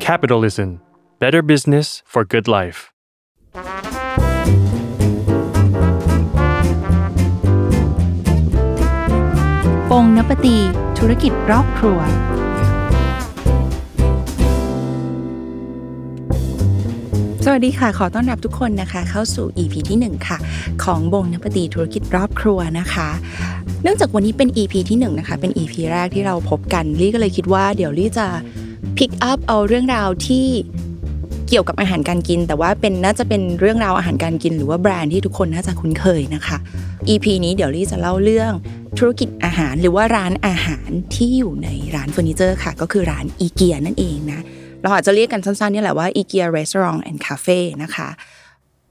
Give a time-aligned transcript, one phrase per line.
[0.00, 0.80] Capitalism
[1.18, 2.80] Better Business for Good Life
[9.90, 10.56] ปงนปตี
[10.98, 11.98] ธุรกิจรอบครัว
[17.44, 20.38] สวัสดีค่ะ ขอต้อนรับทุกคนนะคะ เข้าสู่ EP ที่ 1 ค่ะ
[20.84, 23.08] ของบงนปตีธุรกิจรอบครัวนะคะ
[23.82, 28.26] เนื่องจากวันนี้เป็น EP ที่1นะคะ เป็น EP แรกที่เราพบกันลี่ก็เลยคิดว่าเดี๋ยวลี่จะ
[28.96, 30.46] pick up เอาเรื่องราวที่
[31.48, 36.56] เกี่ยวกับอาหารการกิน แต่ว่าเป็นน่าจะเป็นเรื่องราวอาหารการกิน หรือว่าแบรนด์ที่ทุกคนน่าจะคุ้นเคยนะคะ
[37.08, 38.52] EP นี้เดี๋ยวลี่จะเล่าเรื่อง
[38.98, 44.40] ธุรกิจอาหารหรือว่าร้านอาหารที่อยู่ในร้านเฟอร์นิเจอร์ค่ะ ก็คือร้านอีเกียนั่นเองนะ
[44.82, 48.08] เราอาจจะเรียกกันสั้นๆนี่แหละว่าอีเกีย restaurant and cafe นะคะ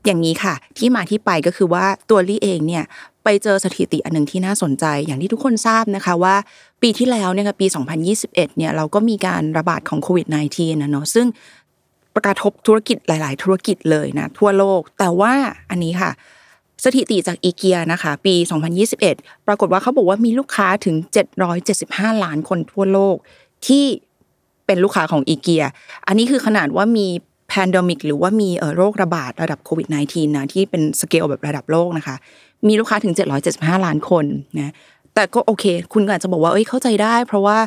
[0.05, 2.83] อย่างนี้ค่ะ ที่มาที่ไปก็คือว่าตัวลี่เองเนี่ย
[3.29, 6.35] ไปเจอสถิติอันหนึ่งที่น่าสนใจอย่างที่ทุกคนทราบนะคะว่า
[6.81, 7.67] ปีที่แล้วเนี่ยค่ะปี
[8.07, 11.27] 2021 เนี่ยเราก็มีการระบาดของโควิด -19 นะเนาะซึ่ง
[12.25, 15.33] กระทบธุรกิจหลาย ๆ ธุรกิจเลยนะทั่วโลก แต่ว่า
[15.69, 16.11] อันนี้ค่ะ
[16.83, 18.35] สถิติจากอีเกียนะคะปี
[18.91, 20.95] 2021 ปรากฏว่าเขาบอกว่ามีลูกค้าถึง
[21.59, 23.15] 775 ล้านคนทั่วโลก
[23.67, 23.85] ที่
[24.65, 25.63] เป็นลูกค้าของอีเกีย
[26.07, 27.07] อันนี้คือขนาดว่ามี
[27.47, 32.15] pandemic หรือว่ามีโรคระบาดระดับโควิด -19 นะที่เป็นสเกลแบบระดับโลกนะคะ
[32.67, 33.13] มีลูกค้าถึง
[33.49, 34.25] 775 ล้านคน
[34.57, 34.73] นะ
[35.15, 37.57] แต่ก็โอเค คุณก็อาจจะบอกว่าเอ้ยเข้าใจได้ เพราะว่า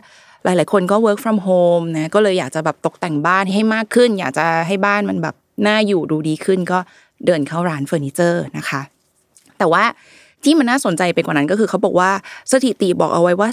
[0.45, 5.35] หลาย ๆ คนก็ work from home นะก็เลยอยากจะแบบตกแต่งบ้านให้มากขึ้น อยากจะให้บ้านมันแบบ
[5.67, 6.79] น่าอยู่ดูดีขึ้น ก็
[7.27, 8.81] เดินเข้าร้านเฟอร์นิเจอร์นะคะ
[9.59, 9.85] แต่ว่า
[10.45, 12.11] ที่มันน่าสนใจไปกว่านั้นก็คือเขาบอกว่า
[12.53, 13.48] สถิติบอกเอาไว้ว่า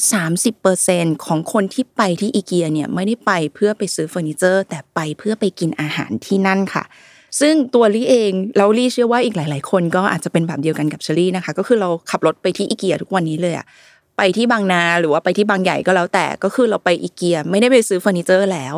[0.62, 6.84] 30%ของคนที่ไปที่อีเกียเนี่ยไม่ได้ไปเพื่อไปซื้อเฟอร์นิเจอร์ แต่ไปเพื่อไปกินอาหารที่นั่นค่ะ
[7.40, 13.66] ซึ่งตัวลี่เองเราลี่เชื่อว่าอีกหลาย ๆ คนก็อาจจะเป็นแบบเดียวกันกับเชอรี่นะคะ ก็คือเราขับรถไปที่อีเกียทุกวันนี้เลยอะ
[14.18, 18.76] ไปที่บางนาหรือว่าไปที่บางใหญ่ก็แล้วแต่ก็คือเราไปอีเกียไม่ได้ไปซื้อเฟอร์นิเจอร์แล้ว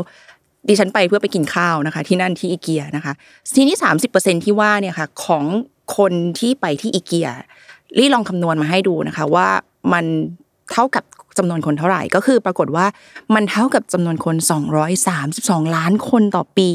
[0.68, 3.14] ดิฉันไปเพื่อไปกินข้าวนะคะ ที่นั่นที่อีเกียนะคะ
[3.56, 3.76] ทีนี้
[4.10, 5.46] 30%ที่ว่าเนี่ยค่ะของ
[5.98, 7.30] คนที่ไปที่อีเกีย
[7.98, 9.48] ลี่ลองคำนวณมาให้ดูนะคะ ว่า
[9.94, 10.06] มัน
[10.72, 11.04] เท่ากับ
[11.38, 12.86] จำนวนคนเท่าไหร่ก็คือปรากฏว่า
[13.36, 14.36] มันเท่ากับจำนวนคน
[15.06, 16.70] 232 ล้านคนต่อปี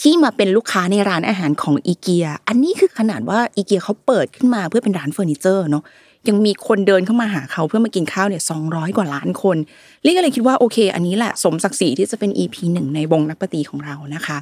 [0.00, 5.84] ที่มาเป็นลูกค้าในร้านอาหารของอีเกีย อันนี้คือขนาดว่าอีเกียเขาเปิดขึ้นมาเพื่อเป็นร้านเฟอร์นิเจอร์เนาะ
[6.28, 8.62] ยังมีคนเดินเข้ามาหาเขาเพื่อมากินข้าวเนี่ยสอง
[8.96, 9.56] กว่าล้านคน
[10.04, 14.38] ลี่ก็เลยคิดว่าโอเค อันนี้แหละสมศักดิ์ศรีที่จะเป็น EP หนึ่งในวงนักปฏิของเรานะคะ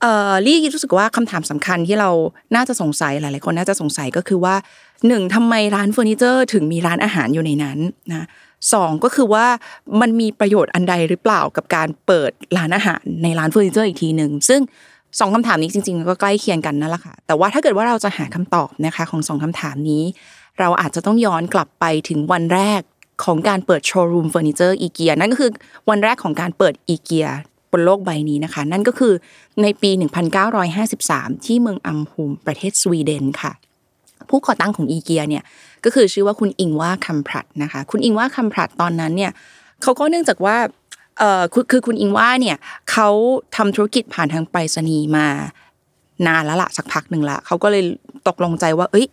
[0.00, 2.10] เอ่อลี่รู้สึกว่าคำถามสำคัญที่เรา
[2.54, 4.54] น่าจะสงสัยหลาย ๆ คนน่าจะสงสัยก็คือว่า
[5.08, 7.78] หนึ่งทำไมร้านเฟอร์นิเจอร์ถึงมีร้านอาหารอยู่ในนั้น
[8.10, 8.26] นะ
[8.72, 9.46] สองก็คือว่า
[10.00, 14.60] มันมีประโยชน์อันใดหรือเปล่ากับการเปิดร้านอาหารในร้านเฟอร์นิเจอร์อีกทีหนึ่งซึ่ง
[15.18, 20.02] สองคำถามนี้จริงๆ ก็ใกล้เคียงกันนั่นแหละค่ะ แต่ว่าถ้าเกิดว่าเราจะหาคำตอบนะคะของสองคำถามนี้
[20.58, 22.80] เราอาจจะต้องย้อนกลับไปถึงวันแรก
[23.24, 25.50] ของการเปิดโชว์รูมเฟอร์นิเจอร์อีเกียนั่นก็คือ
[25.90, 27.28] วันแรกของการเปิดอีเกีย
[27.72, 29.14] บนโลกใบนี้นะคะ นั่นก็คือ
[29.62, 29.90] ในปี
[30.68, 33.52] 1953 ที่เมืองอัมพูมประเทศสวีเดนค่ะ
[34.30, 35.44] ผู้ก่อตั้งของอีเกียเนี่ย
[35.84, 39.32] ก็คือชื่อว่าคุณอิงว่าคัมพรัตนะคะคุณอิงว่าคัมพรัตตอนนั้นเนี่ย
[39.82, 40.56] เขาก็เนื่องจากว่า
[41.18, 42.56] เอ่อคือคุณอิงว่าเนี่ย
[42.90, 43.08] เขา
[43.56, 45.26] ทำธุรกิจผ่านทางไปรษณีย์มา
[46.26, 47.84] นานแล้วละสักพักหนึ่งละเขาก็เลย
[48.28, 49.06] ตกลงใจว่า เอ้ย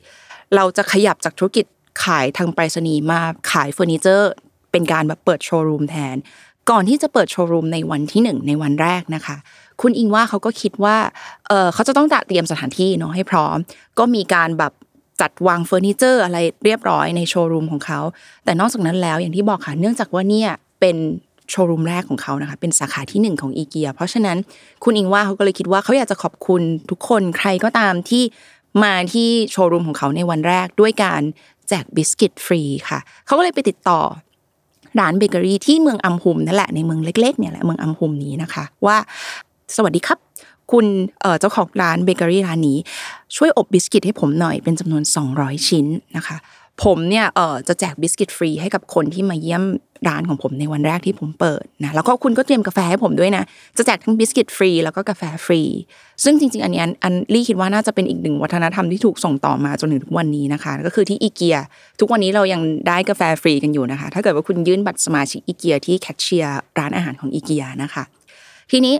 [0.55, 1.65] เราจะขยับจากธุรกิจ
[2.03, 3.19] ขายทางไปรษณีย์มา
[3.51, 4.31] ขายเฟอร์นิเจอร์
[4.71, 6.15] เป็นการแบบเปิดโชว์รูมแทน
[6.69, 9.37] ก่อนที่จะเปิดโชว์รูมในวันที่หนึ่งในวันแรกนะคะ
[9.81, 10.97] คุณอิงว่าเขาก็คิดว่า
[11.47, 13.57] เออเขาจะต้องจัดเตรียมสถานที่เนาะให้พร้อม
[13.99, 14.71] ก็มีการแบบ
[15.21, 17.99] จัดวางเฟอร์นิเจอร์อะไรเรียบร้อยในโชว์รูมของเขา
[18.45, 20.49] แต่นอกจากนั้นแล้วอย่างที่บอกค่ะเนื่องจากว่าเนี่ย
[20.79, 20.97] เป็น
[21.49, 24.37] โชว์รูมแรกของเขานะคะเป็นสาขาที่หนึ่งของอีเกียเพราะฉะนั้น
[24.83, 28.23] คุณอิงวาร์เขาก็เลยคิดว่าเขาอยากจะขอบคุณทุกคนใครก็ตามที่
[28.83, 31.21] มาที่โชว์รูมของเขาในวันแรกด้วยการ
[31.69, 33.99] แจกบิสกิตฟรีค่ะเขาก็เลยไปติดต่อ
[34.99, 38.97] ร้านเบเกอรี่ที่เมืองอัมฮุลท์นั่นแหละในเมืองเล็กๆเนี่ยแหละเมืองอัมฮุลท์นี้นะคะ ว่า
[39.75, 40.19] สวัสดีครับ
[40.71, 40.85] คุณ
[41.39, 42.77] เจ้าของร้านเบเกอรี่ร้านนี้
[43.35, 45.03] ช่วยอบบิสกิตให้ผมหน่อยเป็นจำนวน
[45.35, 45.85] 200 ชิ้น
[46.17, 46.37] นะคะ
[46.83, 49.63] ผมเนี่ยเออจะแจกบิสกิตฟรีให้กับคนที่มาเยี่ยม
[50.07, 53.43] ร้านของผมในวันแรกที่ผมเปิดนะแล้วก็คุณก็เตรียมกาแฟให้ผมด้วยนะ
[53.77, 55.61] จะแจกทั้งบิสกิตฟรีแล้วก็กาแฟฟรี
[56.23, 61.57] ซึ่งจริง ๆ อันนี้อันลี่คิดว่าน่าจะเป็นอีกหนึ่งวัฒนธรรมที่ถูกส่งต่อมาจนถึงทุกวันนี้นะคะ ก็คือที่อีเกีย
[61.99, 68.03] ทุกวันนี้เรายังได้กาแฟฟรีกันอยู่นะคะ ถ้าเกิดว่าคุณยื่นบัตรสมาชิกอีเกียที่แคชเชียร์ร้านอาหารของอีเกียนะคะ
[68.71, 68.95] ทีนี้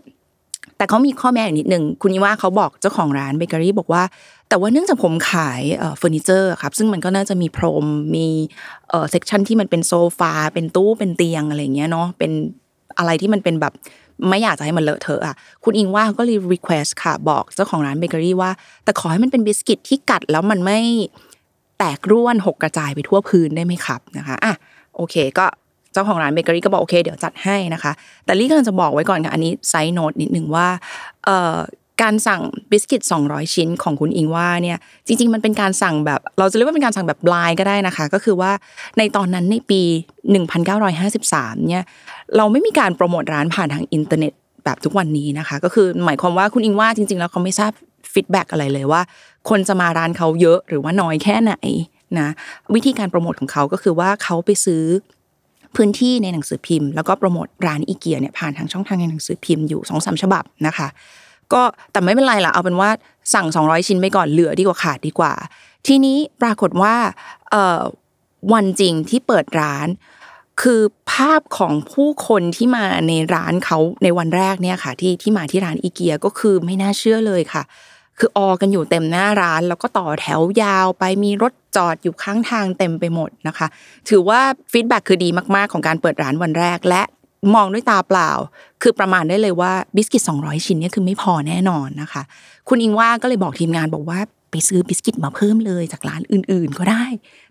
[0.77, 4.03] แต่เขามีข้อแม้อีกนิดนึงคุณอิงวาร์เขาบอกเจ้าของร้านเบเกอรี่บอกว่า
[4.49, 5.61] แต่ว่าเนื่องจากผมขาย
[5.97, 7.85] เฟอร์นิเจอร์ครับซึ่งมันก็น่าจะมีพรม
[8.15, 8.27] มี
[9.11, 12.31] section ที่มันเป็นโซฟาเป็นตู้เป็นเตียงอะไรเงี้ยเนาะเป็น
[12.97, 13.73] อะไรที่มันเป็นแบบ
[14.29, 18.51] ไม่อยากจะให้มันเลอะเทอะอะคุณอิงวาร์ก็เลย request ค่ะ บอกเจ้าของร้านเบเกอรี่ว่า
[18.83, 20.79] แต่ขอให้มันเป็นบิสกิตที่กัดแล้วมันไม่
[21.77, 24.53] แตกร่วนหกกระจายไปทั่วพื้นได้ไหมครับนะคะอะ
[24.95, 25.45] โอเค ก็
[25.95, 27.91] เจ้าของร้านเบเกอรี่ก็บอกโอเคเดี๋ยวจัดให้นะคะ
[28.25, 30.67] แต่ลี่กำลังจะบอกไว้ก่อนค่ะอันนี้ side note นิดหนึ่งว่า
[32.03, 34.77] การสั่งบิสกิต 200 ชิ้นของคุณอิงวาร์เนี่ย
[35.07, 38.51] จริง ๆ มันเป็นการสั่งแบบ เราจะเรียกว่าเป็นการสั่งแบบ blind ก็ได้นะคะ ก็คือว่า
[38.97, 39.81] ในตอนนั้นในปี
[40.53, 41.83] 1953 เนี่ย
[42.37, 44.33] เราไม่มีการโปรโมทร้านผ่านทางอินเทอร์เน็ต
[44.65, 47.71] แบบทุกวันนี้นะคะ ก็คือหมายความว่าคุณอิงวาร์จริง ๆ แล้วเขาไม่ทราบ
[48.13, 49.01] feedback อะไรเลยว่า
[49.49, 51.53] คนจะมาร้านเขาเยอะหรือว่าน้อยแค่ไหน
[52.19, 52.29] นะ
[52.75, 54.83] วิธีการโปรโมทของเขาก็คือว่าเขาไปซื้อ
[55.75, 60.87] พื้นที่ในหนังสือพิมพ์ แล้วก็โปรโมทร้านอีเกียเนี่ยผ่านทางช่องทางในหนังสือพิมพ์อยู่สองสามฉบับนะคะ
[61.53, 61.61] ก็
[61.91, 62.89] แต่ไม่เป็นไรล่ะเอาเป็นว่า
[63.33, 65.33] สั่ง 200 ชิ้นไปก่อนเหลือดีกว่าขาดดีกว่า
[65.87, 66.95] ทีนี้ปรากฏว่า
[67.51, 67.81] เอ่อ
[68.53, 69.87] วันจริงที่เปิดร้าน
[70.61, 70.81] คือ
[71.11, 77.63] ภาพของผู้คนที่มาในร้านเขาในวันแรกเนี่ยค่ะที่ที่มาที่ร้านอีเกียก็คือไม่น่าเชื่อเลยค่ะ
[78.19, 83.67] คือออกันอยู่เต็มหน้าร้าน แล้วก็ต่อแถวยาวไปมีรถจอดอยู่ข้างทางเต็มไปหมดนะคะ
[84.09, 84.39] ถือว่า
[84.71, 87.01] feedback คือดีมากๆของการเปิดร้านวันแรกและ
[87.55, 88.31] มองด้วยตาเปล่า
[88.81, 92.21] คือประมาณได้เลยว่าบิสกิต 200 ชิ้นนี่คือไม่พอแน่นอนนะคะ
[92.69, 94.19] คุณอิงวาร์ก็เลยบอกทีมงานบอกว่า
[94.51, 97.05] ไปซื้อบิสกิตมาเพิ่มเลยจากร้านอื่น ๆ ก็ได้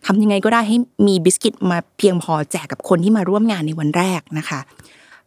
[0.07, 0.77] ทำยังไงก็ได้ให้
[1.07, 4.61] มีบิสกิตมาเพียงพอแจกกับคนที่มาร่วมงานในวันแรกนะคะ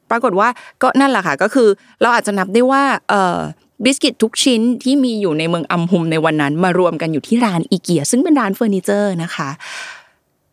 [0.10, 0.48] ปรากฏว่า
[0.82, 1.70] ก็นั่นแหละค่ะก็คือ
[2.02, 3.38] เราอาจจะนับได้ว่าเออ
[3.84, 9.50] บิสกิตทุกชิ้นที่มีอยู่ในเมืองอัมฮุลท์ในวันนั้น มารวมกันอยู่ที่ร้านอีเกีย ซึ่งเป็นร้านเฟอร์นิเจอร์นะคะ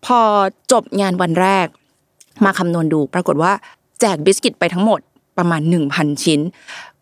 [0.04, 0.20] พอ
[0.72, 1.66] จบงานวันแรก
[2.44, 3.52] มาคำนวณดู ปรากฏว่า
[4.00, 5.00] แจกบิสกิตไปทั้งหมด
[5.38, 5.62] ประมาณ
[5.92, 6.40] 1,000 ชิ้น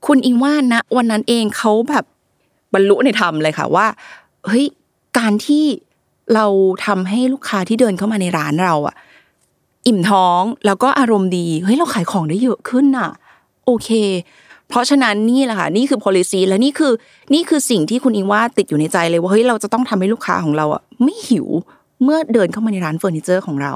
[0.07, 2.05] คุณอิงวาร์นะวันนั้นเองเขาแบบ
[2.75, 3.87] บรรลุในธรรมเลยค่ะว่า
[4.47, 4.65] เฮ้ย
[5.19, 5.65] การที่
[6.35, 6.47] เรา
[6.87, 8.97] ทำให้ลูกค้าที่เดินเข้ามาในร้านเราอะ
[9.87, 13.11] อิ่มท้องแล้วก็อารมณ์ดีเฮ้ยเราขายของได้เยอะขึ้นน่ะ
[13.67, 13.89] โอเค
[14.73, 16.93] เพราะฉะนั้นนี่แหละค่ะนี่คือ policy และนี่คือ
[17.35, 21.49] นี่คือสิ่งที่คุณอิงว่าติดอยู่ในใจเลยว่าเฮ้ยเราจะต้องทำให้ลูกค้าของเราอะไม่หิว
[22.05, 23.75] เมื่อเดินเข้ามาในร้านเฟอร์นิเจอร์ของเรา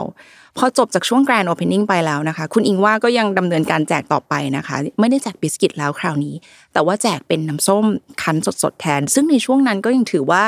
[0.57, 6.35] พอจบจากช่วง Grand Opening ไปแล้วนะคะ คุณอิงว่าก็ยังดำเนินการแจกต่อไปนะคะ ไม่ได้แจกบิสกิตแล้วคราวนี้
[6.73, 7.85] แต่ว่าแจกเป็นน้ำส้ม
[8.23, 10.43] คั้นสดๆแทน ซึ่งในช่วงนั้นก็ยังถือว่า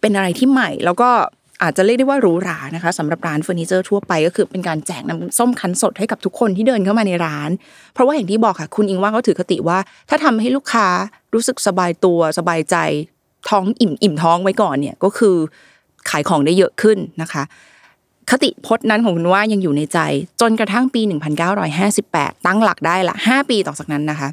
[0.00, 1.10] เป็นอะไรที่ใหม่ แล้วก็
[1.62, 7.50] อาจจะเรียกได้ว่าหรูหรานะคะสำหรับร้านเฟอร์นิเจอร์ทั่วไปก็คือเป็นการแจกน้ำส้มคั้นสดให้กับทุกคนที่เดินเข้ามาในร้าน
[7.94, 9.78] เพราะว่าอย่างที่บอกค่ะ คุณอิงว่าเขาถือคติว่า
[10.08, 10.86] ถ้าทำให้ลูกค้า
[11.34, 12.76] รู้สึกสบายตัวสบายใจ
[13.48, 15.36] ท้องอิ่มอิ่มท้องไว้ก่อนเนี่ยก็คือ
[16.10, 17.42] ขายของได้เยอะขึ้นนะคะ
[18.30, 19.98] คติพจน์นั้นของคุณว่ายังอยู่ในใจ
[20.40, 21.00] จนกระทั่งปี
[21.74, 24.28] 1958 ตั้งหลักได้ละ 5 ปีต่อจากนั้นนะคะ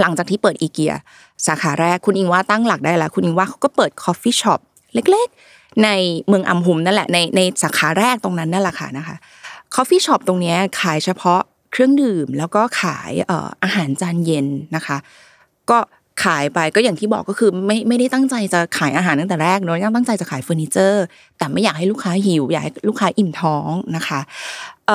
[0.00, 0.94] หลังจากที่เปิดอีเกีย
[1.46, 4.60] สาขาแรกคุณอิงวาร์ตั้งหลักได้แล้วคุณอิงวาร์เขาก็เปิด coffee shop
[4.94, 5.38] เล็กๆ
[5.84, 5.88] ใน
[6.28, 9.16] เมืองอัมฮุลท์นั่นแหละในในสาขาแรกตรงนั้นนั่นแหละค่ะนะคะ
[9.74, 11.40] coffee shop ตรงนี้ขายเฉพาะ
[11.72, 13.12] เครื่องดื่มแล้วก็ขาย
[13.64, 14.46] อาหารจานเย็น
[14.76, 14.96] นะคะ
[15.70, 15.78] ก็
[16.24, 21.04] ขายไปก็อย่างที่บอกก็คือไม่ไม่ได้ตั้งใจจะขายอาหารตั้งแต่แรกเนอะยังตั้งใจจะขายเฟอร์นิเจอร์
[21.38, 24.20] แต่ไม่อยากให้ลูกค้าหิวอยากให้ลูกค้าอิ่มท้องนะคะ
[24.86, 24.90] เ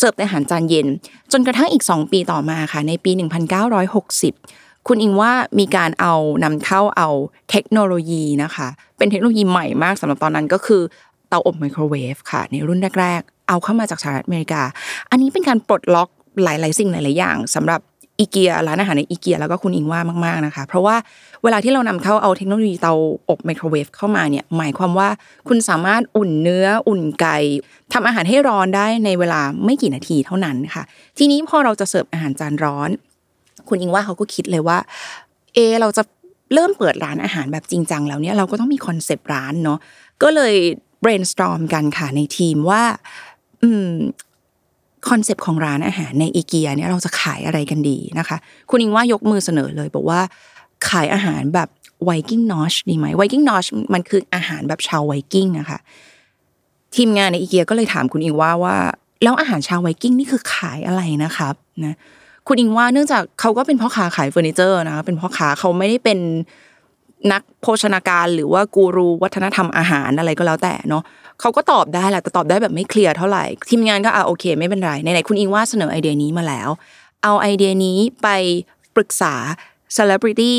[0.00, 0.86] สิร์ฟอาหารจานเย็น
[1.32, 6.14] จนกระทั่งอีก 2 ปีต่อมาค่ะในปี 1960 คุณอิงว่ามีการเอา
[6.44, 7.08] นำเข้าเอา
[7.50, 10.82] เทคโนโลยีนะคะ เป็นเทคโนโลยีใหม่มากสำหรับตอนนั้นก็คือ
[11.28, 14.62] เตาอบไมโครเวฟค่ะ ในรุ่นแรก ๆ เอาเข้ามาจากสหรัฐอเมริกา
[15.10, 16.08] อันนี้เป็นการปลดล็อก
[16.42, 17.80] หลาย ๆ สิ่งหลายๆอย่างสำหรับ
[18.20, 20.96] อีเกียร้านอาหารในอีเกียแล้วก็คุณอิงว่ามากๆนะคะ เพราะว่า
[21.42, 22.94] เวลาที่เรานำเข้าเอาเทคโนโลยีเตา
[23.30, 25.08] อบไมโครเวฟเข้ามาเนี่ยหมายความว่า
[25.48, 27.36] คุณสามารถอุ่นเนื้ออุ่นไก่
[27.92, 30.82] ทำอาหารให้ร้อนได้ในเวลาไม่กี่นาทีเท่านั้นค่ะ
[31.18, 32.90] ทีนี้พอเราจะเสิร์ฟอาหารจานร้อน
[33.68, 34.78] คุณอิงวาร์เขาก็คิดเลยว่า
[35.54, 36.02] เอ เราจะ
[36.54, 39.78] เริ่มเปิดร้านอาหารแบบจริงจังแล้วเนี่ยเราก็ต้องมี concept ร้านเนาะ
[40.22, 40.54] ก็เลย
[41.04, 42.82] brainstorm กันค่ะในทีมว่า
[43.62, 43.90] อืม
[45.08, 48.36] concept ของร้านอาหารในอีเกียเนี่ยเราจะขายอะไรกันดีนะคะ
[48.70, 50.20] คุณอิงวาร์ยกมือเสนอเลยบอกว่า
[50.88, 51.68] ขายอาหารแบบ
[52.04, 55.78] Viking Nosh ดีไหม Viking Noshมันคืออาหารแบบชาวไวกิ้งนะคะ
[56.94, 58.76] ทีมงานในอีเกียก็เลยถามคุณอิงวาร์ว่า
[59.22, 61.54] แล้วอาหารชาวไวกิ้งนี่คือขายอะไรนะครับ
[61.84, 61.96] นะ
[62.48, 66.18] คุณอิงวาร์เนื่องจากเขาก็เป็นพ่อค้าขายเฟอร์นิเจอร์นะเป็นพ่อค้าเขาไม่ได้เป็น
[67.32, 71.02] นักโภชนาการหรือว่ากูรูวัฒนธรรมอาหารอะไรก็แล้วแต่เนาะ
[71.40, 76.68] เขาก็ตอบได้แหละแต่ตอบได้แบบไม่เคลียร์เท่าไหร่ทีมงานก็อะโอเค ไม่เป็นไรไหนๆคุณอิงวาร์เสนอไอเดียนี้มาแล้ว
[77.22, 78.28] เอาไอเดียนี้ไป
[78.94, 79.34] ปรึกษา
[79.96, 80.54] celebrity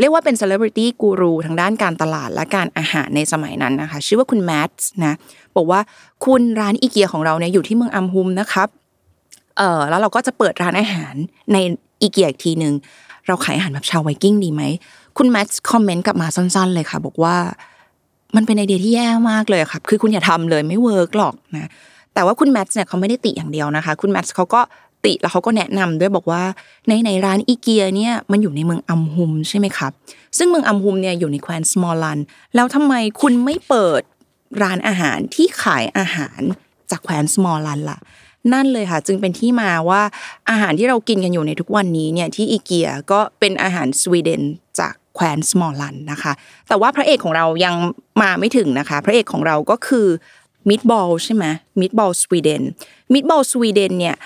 [0.00, 5.14] เรียกว่าเป็น celebrity กูรูทางด้านการตลาดและการอาหารในสมัยนั้นนะคะ ชื่อว่าคุณแมทส์นะ
[5.56, 5.80] บอกว่า
[6.24, 8.68] คุณร้านอีเกียของเราเนี่ยอยู่ที่เมืองอัมฮุลท์นะครับ
[9.58, 11.14] เออแล้วเราก็จะเปิดร้านอาหาร
[11.52, 11.56] ใน
[12.00, 12.74] อีเกียอีกทีหนึ่ง
[13.26, 14.62] เราขายอาหารแบบชาวไวกิ้งดีไหม
[15.18, 17.36] คุณแมทคอมเมนต์กลับมาสั้น ๆ เลยค่ะ บอกว่า
[18.36, 21.70] มันเป็นไอเดียที่แย่มากเลยครับ คือคุณอย่าทำเลยไม่ work หรอกนะ
[22.14, 24.60] แต่ว่าคุณแมทเนี่ยเขาไม่ได้ติอย่างเดียวนะคะ คุณแมทเขาก็
[25.04, 26.42] ติแล้วเขาก็แนะนำด้วยบอกว่า
[26.88, 29.92] ในในร้านอีเกียเนี่ยมันอยู่ในเมืองอัมฮุมใช่ไหมครับ
[30.38, 32.18] ซึ่งเมืองอัมฮุมเนี่ยอยู่ในแคว้นสมอลัน
[32.54, 34.02] แล้วทำไมคุณไม่เปิด
[34.62, 36.40] ร้านอาหารที่ขายอาหาร
[36.90, 37.98] จากแคว้นสมอลันล่ะ
[38.52, 40.02] นั่นเลยค่ะ จึงเป็นที่มาว่า
[40.50, 44.42] อาหารที่เรากินกันอยู่ในทุกวันนี้เนี่ยที่อีเกียก็เป็นอาหารสวีเดน
[44.78, 46.32] จากแคว้นสมอลันนะคะ
[46.68, 47.74] แต่ว่าพระเอกของเรายัง
[48.22, 50.06] มาไม่ถึงนะคะ พระเอกของเราก็คือ
[50.70, 51.44] meatball ใช่ไหม
[51.80, 52.62] meatball สวีเดน
[53.12, 54.16] meatball สวีเดนเนี่ย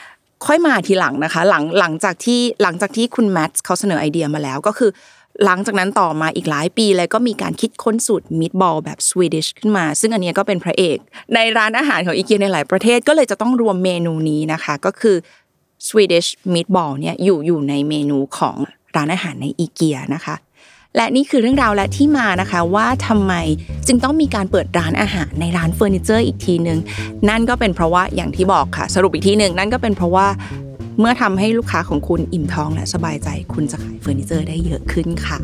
[0.47, 4.91] ค่อยมาทีหลังนะคะ หลังหลังจากที่หลังจากที่คุณแมทเขาเสนอไอเดียมาแล้วก็คือ
[5.45, 10.99] หลังจากนั้นต่อมาอีกหลายปีเลยก็มีการคิดค้นสูตร meatball แบบ Swedish ขึ้นมา ซึ่งอันนี้ก็เป็นพระเอก
[11.35, 15.17] ในร้านอาหารของอีเกียในหลายประเทศก็เลยจะต้องรวมเมนูนี้นะคะ ก็คือ
[15.89, 18.57] Swedish Meatball เนี่ยอยู่อยู่ในเมนูของ
[18.97, 20.37] ร้านอาหารในอีเกียนะคะ
[20.97, 23.33] และนี่คือเรื่องราวและที่มานะคะว่าทำไม
[23.87, 26.79] จึงต้องมีการเปิดร้านอาหารในร้านเฟอร์นิเจอร์อีกทีหนึ่ง
[27.29, 30.27] นั่นก็เป็นเพราะว่าอย่างที่บอกค่ะ สรุปอีกทีหนึ่งนั่นก็เป็นเพราะว่า
[31.01, 35.39] เมื่อทำให้ลูกค้าของคุณอิ่มท้องและสบายใจ คุณจะขายเฟอร์นิเจอร์ได้เยอะขึ้นค่ะ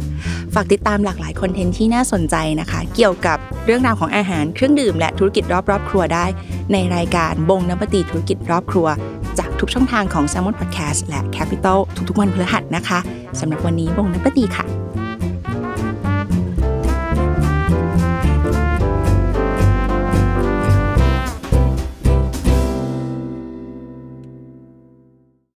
[0.55, 6.27] ฝากติดตามหลากหลาย content ที่น่าสนใจนะคะ เกี่ยวกับเรื่องราวของอาหารเครื่องดื่มและธุรกิจรอบรอบครัวได้
[6.73, 8.87] ในรายการ Bon appétit ธุรกิจรอบครัว
[9.39, 12.99] จากทุกช่องทางของ Salmon Podcast และ Capital ทุกๆวันพฤหัสนะคะ
[13.41, 14.84] สำหรับวันนี้ Bon appétit ค่ะ